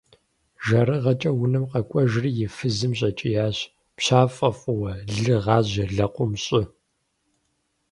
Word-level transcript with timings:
ЖэрыгъэкӀэ 0.65 1.31
унэм 1.41 1.65
къэкӀуэжри 1.71 2.31
и 2.45 2.47
фызым 2.55 2.91
щӀэкӀиящ:- 2.99 3.57
ПщафӀэ 3.95 4.49
фӀыуэ! 4.59 4.93
Лы 5.21 5.35
гъажьэ! 5.43 5.85
Лэкъум 5.95 6.31
щӀы! 6.43 6.61